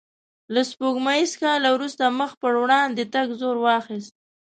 [0.53, 4.13] له سپوږمیز کال وروسته مخ په وړاندې تګ زور واخیست.